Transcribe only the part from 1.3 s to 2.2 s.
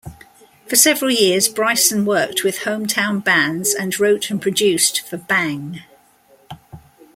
Bryson